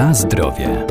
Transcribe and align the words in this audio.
Na 0.00 0.14
zdrowie. 0.14 0.86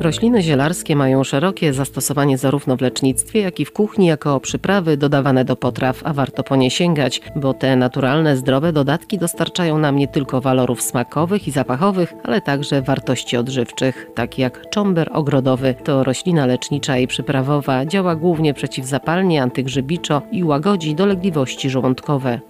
Rośliny 0.00 0.42
zielarskie 0.42 0.96
mają 0.96 1.24
szerokie 1.24 1.72
zastosowanie 1.72 2.38
zarówno 2.38 2.76
w 2.76 2.80
lecznictwie, 2.80 3.40
jak 3.40 3.60
i 3.60 3.64
w 3.64 3.72
kuchni 3.72 4.06
jako 4.06 4.40
przyprawy 4.40 4.96
dodawane 4.96 5.44
do 5.44 5.56
potraw, 5.56 6.00
a 6.04 6.12
warto 6.12 6.42
po 6.42 6.56
nie 6.56 6.70
sięgać, 6.70 7.20
bo 7.36 7.54
te 7.54 7.76
naturalne, 7.76 8.36
zdrowe 8.36 8.72
dodatki 8.72 9.18
dostarczają 9.18 9.78
nam 9.78 9.96
nie 9.96 10.08
tylko 10.08 10.40
walorów 10.40 10.82
smakowych 10.82 11.48
i 11.48 11.50
zapachowych, 11.50 12.14
ale 12.24 12.40
także 12.40 12.82
wartości 12.82 13.36
odżywczych, 13.36 14.06
tak 14.14 14.38
jak 14.38 14.70
czomber 14.70 15.10
ogrodowy. 15.12 15.74
To 15.84 16.04
roślina 16.04 16.46
lecznicza 16.46 16.98
i 16.98 17.06
przyprawowa, 17.06 17.86
działa 17.86 18.14
głównie 18.14 18.54
przeciwzapalnie, 18.54 19.42
antygrzybiczo 19.42 20.22
i 20.32 20.44
łagodzi 20.44 20.94
dolegliwości 20.94 21.70
żołądkowe. 21.70 22.40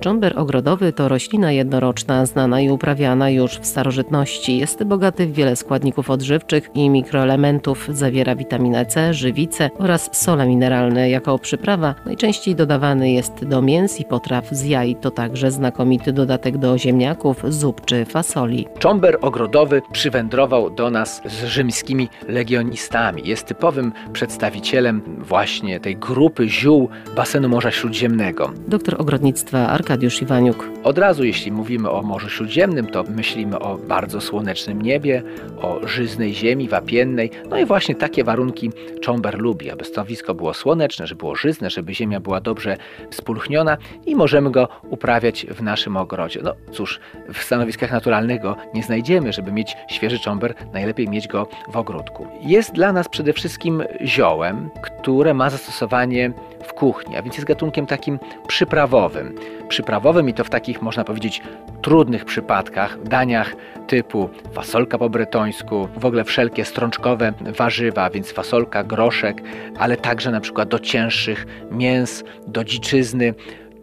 Czomber 0.00 0.38
ogrodowy 0.38 0.92
to 0.92 1.08
roślina 1.08 1.52
jednoroczna, 1.52 2.26
znana 2.26 2.60
i 2.60 2.70
uprawiana 2.70 3.30
już 3.30 3.58
w 3.58 3.66
starożytności. 3.66 4.58
Jest 4.58 4.84
bogaty 4.84 5.26
w 5.26 5.32
wiele 5.32 5.56
składników 5.56 6.10
odżywczych 6.10 6.70
i 6.74 6.90
mikroelementów. 6.90 7.88
Zawiera 7.92 8.36
witaminę 8.36 8.86
C, 8.86 9.14
żywicę 9.14 9.70
oraz 9.78 10.10
sole 10.12 10.46
mineralne. 10.46 11.10
Jako 11.10 11.38
przyprawa 11.38 11.94
najczęściej 12.06 12.54
dodawany 12.54 13.12
jest 13.12 13.44
do 13.44 13.62
mięs 13.62 14.00
i 14.00 14.04
potraw 14.04 14.48
z 14.50 14.64
jaj. 14.64 14.96
To 14.96 15.10
także 15.10 15.50
znakomity 15.50 16.12
dodatek 16.12 16.58
do 16.58 16.78
ziemniaków, 16.78 17.42
zup 17.48 17.84
czy 17.84 18.04
fasoli. 18.04 18.66
Czomber 18.78 19.18
ogrodowy 19.20 19.82
przywędrował 19.92 20.70
do 20.70 20.90
nas 20.90 21.22
z 21.24 21.44
rzymskimi 21.44 22.08
legionistami. 22.28 23.22
Jest 23.24 23.46
typowym 23.46 23.92
przedstawicielem 24.12 25.02
właśnie 25.18 25.80
tej 25.80 25.96
grupy 25.96 26.48
ziół 26.48 26.88
basenu 27.16 27.48
Morza 27.48 27.70
Śródziemnego. 27.70 28.52
Doktor 28.68 29.00
ogrodnictwa 29.00 29.68
Arkadiusz 29.90 30.22
Iwaniuk. 30.22 30.68
Od 30.84 30.98
razu, 30.98 31.24
jeśli 31.24 31.52
mówimy 31.52 31.90
o 31.90 32.02
Morzu 32.02 32.28
Śródziemnym, 32.28 32.86
to 32.86 33.02
myślimy 33.02 33.58
o 33.58 33.78
bardzo 33.78 34.20
słonecznym 34.20 34.82
niebie, 34.82 35.22
o 35.62 35.88
żyznej 35.88 36.34
ziemi 36.34 36.68
wapiennej. 36.68 37.30
No 37.48 37.58
i 37.58 37.66
właśnie 37.66 37.94
takie 37.94 38.24
warunki 38.24 38.70
Czomber 39.00 39.38
lubi, 39.38 39.70
aby 39.70 39.84
stanowisko 39.84 40.34
było 40.34 40.54
słoneczne, 40.54 41.06
żeby 41.06 41.18
było 41.18 41.36
żyzne, 41.36 41.70
żeby 41.70 41.94
ziemia 41.94 42.20
była 42.20 42.40
dobrze 42.40 42.76
spulchniona 43.10 43.76
i 44.06 44.16
możemy 44.16 44.50
go 44.50 44.68
uprawiać 44.90 45.46
w 45.46 45.62
naszym 45.62 45.96
ogrodzie. 45.96 46.40
No 46.42 46.54
cóż, 46.72 47.00
w 47.34 47.38
stanowiskach 47.38 47.92
naturalnych 47.92 48.42
go 48.42 48.56
nie 48.74 48.82
znajdziemy. 48.82 49.32
Żeby 49.32 49.52
mieć 49.52 49.76
świeży 49.88 50.18
czomber, 50.18 50.54
najlepiej 50.72 51.08
mieć 51.08 51.28
go 51.28 51.48
w 51.72 51.76
ogródku. 51.76 52.26
Jest 52.42 52.72
dla 52.72 52.92
nas 52.92 53.08
przede 53.08 53.32
wszystkim 53.32 53.82
ziołem, 54.04 54.70
które 54.82 55.34
ma 55.34 55.50
zastosowanie 55.50 56.32
kuchni, 56.80 57.16
a 57.16 57.22
więc 57.22 57.36
jest 57.36 57.46
gatunkiem 57.46 57.86
takim 57.86 58.18
przyprawowym. 58.46 59.34
Przyprawowym 59.68 60.28
i 60.28 60.34
to 60.34 60.44
w 60.44 60.50
takich, 60.50 60.82
można 60.82 61.04
powiedzieć, 61.04 61.42
trudnych 61.82 62.24
przypadkach, 62.24 63.02
daniach 63.02 63.56
typu 63.86 64.30
fasolka 64.52 64.98
po 64.98 65.10
bretońsku, 65.10 65.88
w 65.96 66.04
ogóle 66.04 66.24
wszelkie 66.24 66.64
strączkowe 66.64 67.32
warzywa, 67.56 68.10
więc 68.10 68.32
fasolka, 68.32 68.84
groszek, 68.84 69.42
ale 69.78 69.96
także 69.96 70.30
na 70.30 70.40
przykład 70.40 70.68
do 70.68 70.78
cięższych 70.78 71.46
mięs, 71.70 72.24
do 72.46 72.64
dziczyzny, 72.64 73.34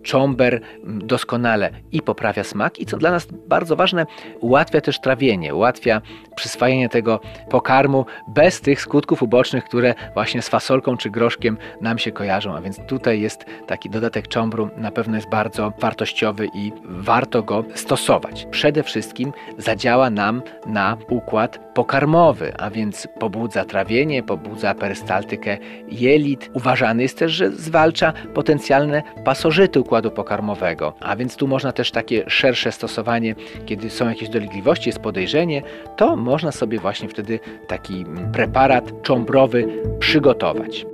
czomber 0.07 0.61
doskonale 0.83 1.69
i 1.91 2.01
poprawia 2.01 2.43
smak 2.43 2.79
i 2.79 2.85
co 2.85 2.97
dla 2.97 3.11
nas 3.11 3.27
bardzo 3.47 3.75
ważne, 3.75 4.05
ułatwia 4.39 4.81
też 4.81 5.01
trawienie, 5.01 5.55
ułatwia 5.55 6.01
przyswajanie 6.35 6.89
tego 6.89 7.19
pokarmu 7.49 8.05
bez 8.27 8.61
tych 8.61 8.81
skutków 8.81 9.23
ubocznych, 9.23 9.63
które 9.63 9.93
właśnie 10.13 10.41
z 10.41 10.49
fasolką 10.49 10.97
czy 10.97 11.09
groszkiem 11.09 11.57
nam 11.81 11.97
się 11.97 12.11
kojarzą. 12.11 12.55
A 12.55 12.61
więc 12.61 12.79
tutaj 12.87 13.21
jest 13.21 13.45
taki 13.67 13.89
dodatek 13.89 14.27
czombru, 14.27 14.69
na 14.77 14.91
pewno 14.91 15.15
jest 15.15 15.29
bardzo 15.29 15.73
wartościowy 15.79 16.47
i 16.53 16.71
warto 16.83 17.43
go 17.43 17.63
stosować. 17.75 18.47
Przede 18.51 18.83
wszystkim 18.83 19.33
zadziała 19.57 20.09
nam 20.09 20.41
na 20.65 20.97
układ 21.09 21.59
pokarmowy, 21.73 22.53
a 22.57 22.69
więc 22.69 23.07
pobudza 23.19 23.65
trawienie, 23.65 24.23
pobudza 24.23 24.75
perystaltykę 24.75 25.57
jelit. 25.87 26.49
Uważany 26.53 27.03
jest 27.03 27.19
też, 27.19 27.31
że 27.31 27.51
zwalcza 27.51 28.13
potencjalne 28.33 29.03
pasożyty 29.25 29.79
układu 29.79 29.96
pokarmowego, 30.03 30.93
a 30.99 31.15
więc 31.15 31.35
tu 31.35 31.47
można 31.47 31.71
też 31.71 31.91
takie 31.91 32.23
szersze 32.27 32.71
stosowanie, 32.71 33.35
kiedy 33.65 33.89
są 33.89 34.09
jakieś 34.09 34.29
dolegliwości, 34.29 34.89
jest 34.89 34.99
podejrzenie, 34.99 35.61
to 35.97 36.15
można 36.15 36.51
sobie 36.51 36.79
właśnie 36.79 37.09
wtedy 37.09 37.39
taki 37.67 38.05
preparat 38.33 39.01
cząbrowy 39.01 39.67
przygotować. 39.99 40.85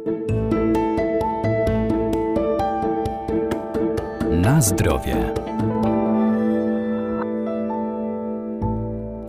Na 4.31 4.61
zdrowie. 4.61 5.33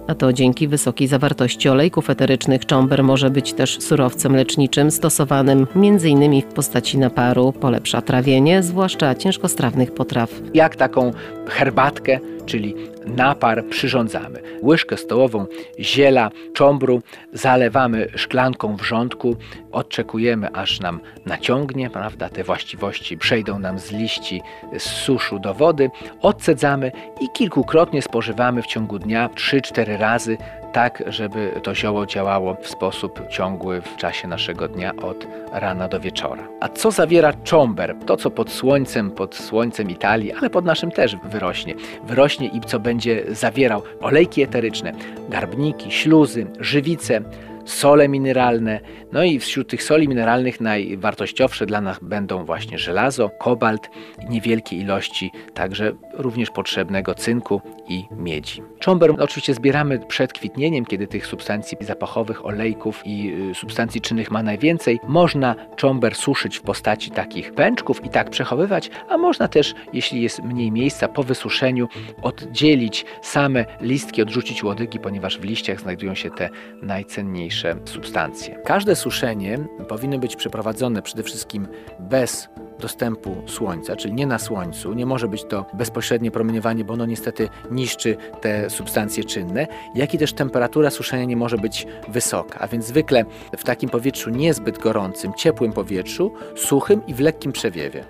A 0.06 0.15
to 0.15 0.32
dzięki 0.32 0.69
wysokiej 0.69 1.09
zawartości 1.09 1.69
olejków 1.69 2.10
eterycznych 2.10 2.66
czomber 2.66 3.04
może 3.04 3.31
być 3.31 3.53
też 3.53 3.78
surowcem 3.81 4.37
leczniczym 4.37 4.91
stosowanym 4.91 5.66
m.in. 5.76 6.42
w 6.42 6.54
postaci 6.54 6.98
naparu, 6.98 7.53
polepsza 7.53 8.03
trawienie, 8.03 8.62
zwłaszcza 8.62 9.14
ciężkostrawnych 9.14 9.94
potraw. 9.94 10.31
Jak 10.54 10.76
taką 10.76 11.12
herbatkę, 11.47 12.19
czyli 12.47 12.75
napar 13.06 13.65
przyrządzamy. 13.65 14.41
Łyżkę 14.62 14.97
stołową 14.97 15.47
ziela, 15.81 16.31
czombru 16.53 17.03
zalewamy 17.32 18.09
szklanką 18.16 18.76
wrzątku, 18.76 19.37
odczekujemy 19.72 20.53
aż 20.53 20.81
nam 20.81 21.00
naciągnie, 21.26 21.91
prawda, 21.91 22.28
te 22.28 22.44
właściwości 22.44 23.19
przejdą 23.19 23.59
nam 23.59 23.78
z 23.78 23.93
liści, 23.93 24.43
z 24.78 24.82
suszu 24.82 25.38
do 25.38 25.54
wody, 25.54 25.91
odcedzamy 26.20 26.93
i 27.20 27.28
kilkukrotnie 27.34 28.03
spożywamy 28.03 28.62
w 28.62 28.66
ciągu 28.66 28.98
dnia 28.98 29.28
3-4 29.28 29.98
razy, 29.98 30.37
tak 30.75 31.03
żeby 31.07 31.61
to 31.62 31.75
zioło 31.75 32.07
działało 32.07 32.57
w 32.61 32.69
sposób 32.69 33.21
ciągły 33.29 33.81
w 33.81 33.97
czasie 33.97 34.29
naszego 34.29 34.69
dnia 34.69 34.97
od 34.97 35.27
rana 35.53 35.89
do 35.89 36.01
wieczora. 36.01 36.49
A 36.61 36.69
co 36.69 36.91
zawiera 36.91 37.33
czomber? 37.33 37.97
To, 38.07 38.17
co 38.17 38.31
pod 38.31 38.51
słońcem, 38.51 39.11
pod 39.11 39.35
słońcem 39.35 39.91
Italii, 39.91 40.33
ale 40.33 40.51
pod 40.51 40.65
naszym 40.65 40.91
też 40.91 41.17
wyrośnie. 41.17 41.75
Wyrośnie 42.05 42.49
i 42.49 42.61
co 42.61 42.81
będzie 42.81 43.25
zawierał 43.29 43.83
olejki 44.01 44.43
eteryczne, 44.43 44.93
garbniki, 45.29 45.91
śluzy, 45.91 46.47
żywice, 46.61 47.21
sole 47.64 48.08
mineralne. 48.08 48.80
No 49.12 49.25
i 49.25 49.38
wśród 49.38 49.69
tych 49.69 49.82
soli 49.82 50.08
mineralnych 50.08 50.60
najwartościowsze 50.60 51.66
dla 51.66 51.80
nas 51.80 51.98
będą 52.02 52.44
właśnie 52.44 52.78
żelazo, 52.78 53.30
kobalt 53.38 53.91
niewielkie 54.28 54.76
ilości 54.76 55.30
także 55.54 55.92
również 56.12 56.50
potrzebnego 56.50 57.14
cynku 57.14 57.60
i 57.88 58.04
miedzi. 58.16 58.62
Czomber 58.78 59.14
oczywiście 59.19 59.54
zbieramy 59.54 59.98
przed 59.98 60.32
kwitnieniem, 60.32 60.84
kiedy 60.84 61.06
tych 61.06 61.26
substancji 61.26 61.78
zapachowych, 61.80 62.47
olejków 62.47 63.02
i 63.04 63.34
y, 63.50 63.54
substancji 63.54 64.00
czynnych 64.00 64.31
ma 64.31 64.42
najwięcej. 64.42 65.00
Można 65.08 65.54
czomber 65.76 66.14
suszyć 66.14 66.58
w 66.58 66.62
postaci 66.62 67.10
takich 67.10 67.52
pęczków 67.52 68.04
i 68.04 68.08
tak 68.08 68.31
przechowywać, 68.31 68.91
a 69.08 69.16
można 69.19 69.48
też, 69.48 69.75
jeśli 69.92 70.22
jest 70.22 70.42
mniej 70.42 70.72
miejsca, 70.72 71.08
po 71.08 71.22
wysuszeniu 71.22 71.88
oddzielić 72.22 73.04
same 73.22 73.64
listki, 73.81 74.22
odrzucić 74.22 74.64
łodygi, 74.64 74.98
ponieważ 74.98 75.38
w 75.38 75.44
liściach 75.44 75.81
znajdują 75.81 76.14
się 76.14 76.31
te 76.31 76.50
najcenniejsze 76.82 77.53
substancje. 77.84 78.54
Każde 78.65 78.97
suszenie 78.97 79.59
powinno 79.88 80.19
być 80.19 80.37
przeprowadzone 80.37 81.03
przede 81.03 81.22
wszystkim 81.22 81.69
bez 82.00 82.48
dostępu 82.81 83.42
słońca, 83.47 83.97
czyli 83.97 84.15
nie 84.15 84.26
na 84.26 84.38
słońcu. 84.38 84.92
Nie 84.92 85.06
może 85.06 85.28
być 85.28 85.44
to 85.44 85.66
bezpośrednie 85.75 86.31
promieniowanie, 86.31 86.84
bo 86.84 86.94
ono 86.94 87.06
niestety 87.06 87.48
niszczy 87.70 88.16
te 88.41 88.70
substancje 88.70 89.25
czynne, 89.25 89.66
jak 89.94 90.14
i 90.14 90.19
też 90.19 90.32
temperatura 90.32 90.91
suszenia 90.91 91.25
nie 91.25 91.37
może 91.37 91.58
być 91.58 91.87
wysoka, 92.08 92.58
a 92.58 92.69
więc 92.69 92.87
zwykle 92.87 93.25
w 93.56 93.64
takim 93.64 93.88
powietrzu 93.88 94.31
niezbyt 94.31 94.79
gorącym, 94.79 95.32
ciepłym 95.34 95.73
powietrzu, 95.73 96.32
suchym 96.56 97.06
i 97.06 97.14
w 97.14 97.20
lekkim 97.20 97.52
przewiewie. 97.52 98.05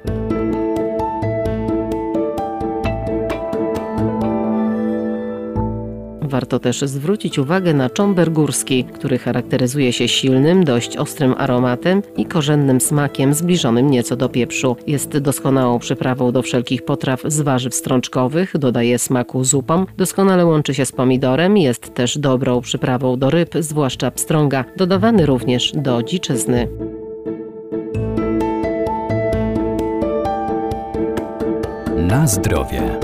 Warto 6.44 6.58
też 6.58 6.81
zwrócić 6.81 7.38
uwagę 7.38 7.75
na 7.75 7.91
czomber 7.91 8.32
górski, 8.32 8.85
który 8.85 9.19
charakteryzuje 9.19 9.93
się 9.93 10.08
silnym, 10.08 10.64
dość 10.64 10.96
ostrym 10.96 11.35
aromatem 11.38 12.02
i 12.17 12.26
korzennym 12.26 12.81
smakiem 12.81 13.35
zbliżonym 13.35 13.91
nieco 13.91 14.17
do 14.17 14.29
pieprzu. 14.29 14.76
Jest 14.87 15.19
doskonałą 15.19 15.79
przyprawą 15.79 16.32
do 16.32 16.43
wszelkich 16.43 16.85
potraw 16.85 17.23
z 17.26 17.41
warzyw 17.41 17.75
strączkowych, 17.75 18.58
dodaje 18.58 18.99
smaku 18.99 19.44
zupom, 19.44 19.87
doskonale 19.96 20.46
łączy 20.46 20.75
się 20.75 20.87
z 20.87 20.93
pomidorem, 20.93 21.56
jest 21.56 21.94
też 21.94 22.19
dobrą 22.19 22.61
przyprawą 22.61 23.19
do 23.19 23.31
ryb, 23.31 23.55
zwłaszcza 23.61 24.11
pstrąga, 24.11 24.64
dodawany 24.76 25.26
również 25.26 25.73
do 25.75 26.02
dziczyzny. 26.02 26.69
Na 31.96 32.26
zdrowie. 32.26 32.99